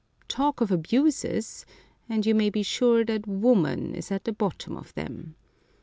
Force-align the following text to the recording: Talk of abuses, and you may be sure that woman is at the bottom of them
Talk 0.27 0.61
of 0.61 0.71
abuses, 0.71 1.63
and 2.09 2.25
you 2.25 2.33
may 2.33 2.49
be 2.49 2.63
sure 2.63 3.05
that 3.05 3.27
woman 3.27 3.93
is 3.93 4.11
at 4.11 4.23
the 4.25 4.31
bottom 4.33 4.75
of 4.75 4.91
them 4.95 5.35